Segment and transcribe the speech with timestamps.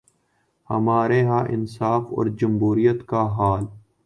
[0.69, 3.65] ہمارے ہاں انصاف اور جمہوریت کا حال۔